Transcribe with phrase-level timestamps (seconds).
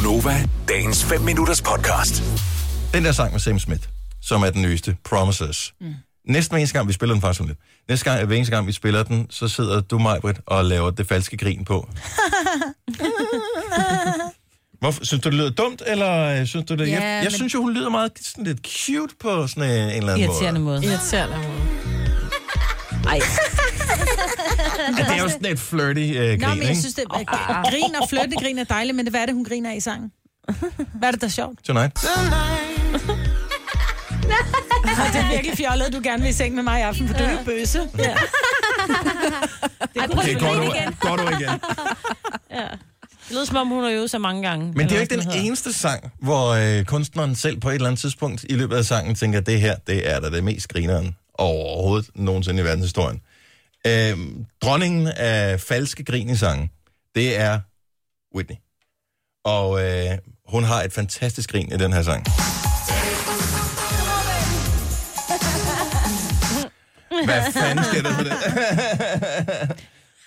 [0.00, 2.22] Gunova, dagens 5 minutters podcast.
[2.94, 3.82] Den der sang med Sam Smith,
[4.22, 5.72] som er den nyeste, Promises.
[5.80, 5.94] Mm.
[6.28, 7.58] Næsten hver eneste gang, vi spiller den faktisk om lidt.
[7.88, 11.08] Næste gang, hver eneste gang, vi spiller den, så sidder du, Majbrit, og laver det
[11.08, 11.78] falske grin på.
[14.80, 15.04] Hvorfor?
[15.04, 16.88] Synes du, det lyder dumt, eller øh, synes du det...
[16.88, 19.70] Ja, jeg, jeg men- synes jo, hun lyder meget sådan lidt cute på sådan en,
[19.70, 20.80] en eller anden Irriterende måde.
[20.80, 20.92] måde.
[20.92, 21.48] Irriterende måde.
[23.08, 23.20] Ej,
[24.96, 27.94] det er jo sådan et flirty uh, grin, Nå, men jeg synes, det er, grin
[28.02, 30.12] og flytte grin er dejligt, men det, hvad er det, hun griner af i sangen?
[30.94, 31.64] Hvad er det, der er sjovt?
[31.64, 32.06] Tonight.
[34.84, 37.08] Og det er virkelig fjollet, at du gerne vil i seng med mig i aften,
[37.08, 37.80] for du er jo bøse.
[37.98, 38.14] Ja.
[40.00, 40.94] Ej, prøv Okay, går du, igen.
[41.00, 41.48] går du igen.
[43.28, 44.72] Det lyder som om, hun har øvet sig mange gange.
[44.72, 47.74] Men det er jo ikke den sådan eneste sang, hvor øh, kunstneren selv på et
[47.74, 50.44] eller andet tidspunkt i løbet af sangen tænker, at det her, det er da det
[50.44, 53.20] mest grineren overhovedet nogensinde i verdenshistorien.
[53.86, 54.18] Øh,
[54.62, 56.70] dronningen af falske grin i sangen,
[57.14, 57.60] det er
[58.34, 58.56] Whitney.
[59.44, 60.18] Og øh,
[60.48, 62.26] hun har et fantastisk grin i den her sang.
[67.24, 68.32] Hvad fanden sker der for det?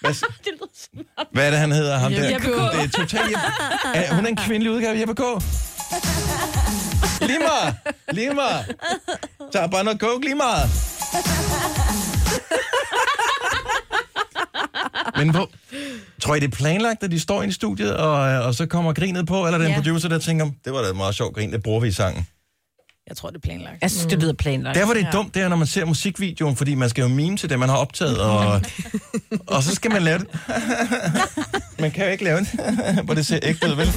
[0.00, 1.98] Hvad, Det lyder hvad er det, han hedder?
[1.98, 2.30] Ham der?
[2.30, 2.50] Jeppe K.
[2.50, 3.36] Det er totalt...
[3.94, 5.22] Er, hun er en kvindelig udgave af Jeppe K.
[7.20, 7.76] Lige meget.
[8.12, 8.76] Lige meget.
[9.52, 10.70] Tag bare noget coke lige meget.
[15.18, 15.50] Men hvor,
[16.22, 18.12] tror I, det er planlagt, at de står inde i studiet, og,
[18.44, 19.78] og så kommer grinet på, eller er det en Ja.
[19.80, 22.26] producer, der tænker, det var da et meget sjovt grin, det bruger vi i sangen.
[23.08, 23.82] Jeg tror, det er planlagt.
[23.82, 24.78] Jeg synes, det lyder planlagt.
[24.78, 27.08] Der, hvor det er dumt, det er, når man ser musikvideoen, fordi man skal jo
[27.08, 28.62] mime til det, man har optaget, og,
[29.54, 30.26] og så skal man lave det.
[31.80, 32.48] man kan jo ikke lave det,
[33.04, 33.88] hvor det ser ægte ud, vel?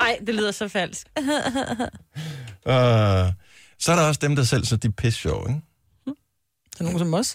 [0.00, 1.06] Ej, det lyder så falsk.
[1.18, 1.22] Uh,
[3.78, 5.60] så er der også dem, der selv så de er pisse sjove, ikke?
[6.76, 7.34] Så nogen som os?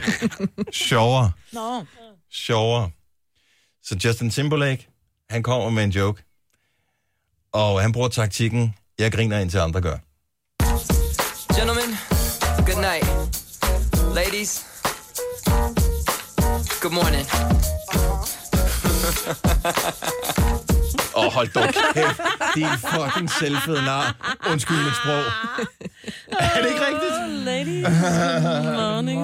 [0.72, 1.84] Sjovere, Nå.
[2.32, 2.90] sjovere.
[3.84, 4.88] Så Justin Timberlake,
[5.30, 6.22] han kommer med en joke,
[7.52, 9.96] og han bruger taktikken, jeg griner indtil andre gør.
[11.56, 11.96] Gentlemen,
[12.66, 13.06] good night.
[14.14, 14.66] Ladies,
[16.80, 17.26] good morning.
[21.16, 22.20] Åh, oh, hold dog kæft,
[22.54, 24.36] din fucking selvfede nar.
[24.50, 25.24] Undskyld mit sprog.
[26.56, 27.14] er det ikke rigtigt?
[27.44, 27.82] Lady.
[28.74, 29.20] Morning.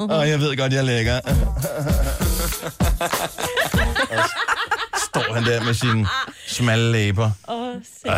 [0.00, 1.20] Åh, oh, jeg ved godt, jeg er lækker.
[5.06, 6.06] Står han der med sine
[6.46, 7.30] smalle læber.
[7.48, 8.08] Åh, se.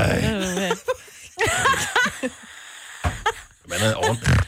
[3.68, 4.40] Man havde ordentligt.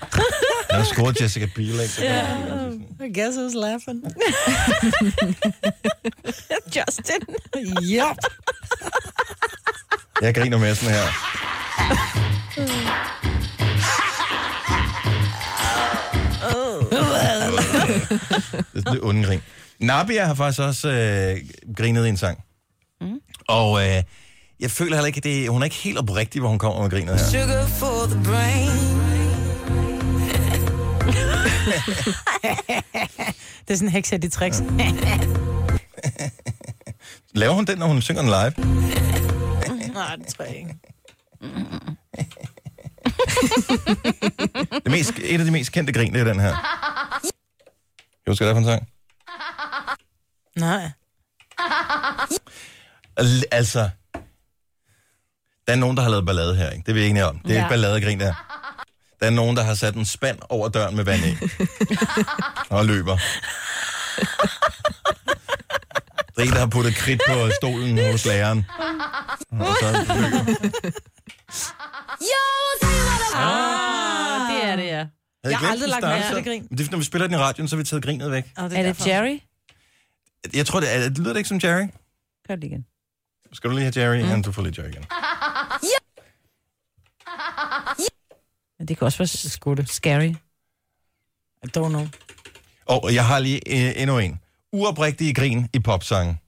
[0.71, 1.95] Han har scoret Jessica Biel, ikke?
[2.03, 2.27] Ja.
[3.05, 4.05] I guess who's laughing?
[6.77, 7.21] Justin.
[7.83, 8.17] Yep.
[10.23, 11.07] Jeg griner med sådan her.
[18.75, 19.41] Det er onde grin.
[19.81, 21.37] Nabia har faktisk også øh,
[21.77, 22.45] grinet i en sang.
[23.01, 23.21] Mm.
[23.49, 24.03] Og øh,
[24.61, 26.91] jeg føler heller ikke, at det, hun er ikke helt oprigtig, hvor hun kommer med
[26.91, 27.27] grinet her.
[27.27, 28.69] Sugar for the brain.
[33.69, 34.63] Det er sådan en heks af de tricks.
[37.35, 38.53] Laver hun den, når hun synger den live?
[39.95, 40.75] Nej, det tror jeg ikke.
[44.85, 46.55] Det mest, et af de mest kendte grin, det er den her.
[48.29, 48.89] Kan du huske, hvad det er for en sang?
[50.57, 50.91] Nej.
[53.17, 53.91] Al- Altså,
[55.67, 56.83] der er nogen, der har lavet ballade her, ikke?
[56.87, 57.39] Det er vi enige om.
[57.39, 57.65] Det er ja.
[57.65, 58.35] Et balladegrin der.
[59.21, 61.37] Der er nogen, der har sat en spand over døren med vand i.
[62.77, 63.17] og løber.
[66.37, 68.67] Der er en, der har puttet kridt på stolen hos læreren.
[69.51, 70.45] Og så løber.
[73.35, 75.07] Ah, det er det, ja.
[75.45, 76.67] Havde Jeg har aldrig lagt mærke til grin.
[76.71, 78.53] Men Det er, når vi spiller den i radioen, så har vi taget grinet væk.
[78.57, 79.07] Og Er det.
[79.07, 79.39] Jerry?
[80.55, 81.87] Jeg tror, det, er, det lyder det ikke som Jerry.
[82.49, 82.87] Gør det igen.
[83.53, 84.23] Skal du lige have Jerry?
[84.23, 84.29] Mm.
[84.29, 85.05] Ja, du får lige Jerry igen.
[88.79, 89.87] Men det kan også være skudte.
[89.87, 90.35] Scary.
[91.65, 92.07] I don't know.
[92.87, 94.41] Og jeg har lige øh, endnu en.
[94.73, 96.39] Uoprigtige grin i popsangen.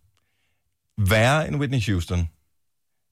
[0.99, 2.29] Værre end Whitney Houston.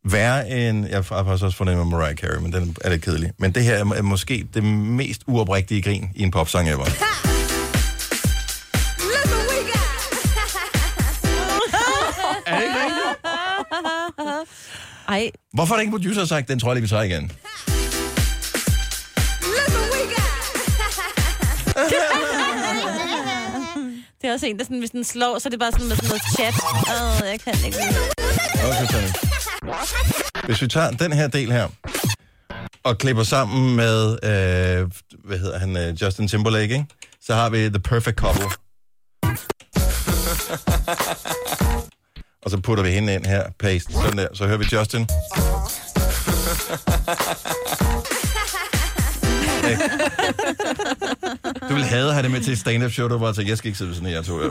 [0.04, 0.86] Værre end...
[0.86, 3.32] Jeg har faktisk også fundet med Mariah Carey, men den er lidt kedelig.
[3.38, 6.84] Men det her er, er måske det mest uoprigtige grin i en popsang ever.
[12.46, 12.74] er det ikke?
[15.08, 17.22] Ej, Hvorfor har ingen producer sagt, den tror jeg lige, vi tager igen?
[24.20, 25.96] det er også en, der sådan, hvis den slår, så er det bare sådan med
[25.96, 26.54] sådan noget chat.
[26.94, 27.78] Åh, jeg kan ikke.
[28.64, 29.27] Okay, Tony.
[30.44, 31.68] Hvis vi tager den her del her,
[32.84, 34.90] og klipper sammen med, øh,
[35.24, 36.86] hvad hedder han, øh, Justin Timberlake, ikke?
[37.26, 38.50] så har vi The Perfect Couple.
[42.42, 44.28] Og så putter vi hende ind her, paste, sådan der.
[44.34, 45.00] Så hører vi Justin.
[49.70, 49.82] Ikke?
[51.68, 53.58] Du vil have at have det med til et stand-up show, du bare tænker, jeg
[53.58, 54.50] skal ikke sidde ved sådan tror jeg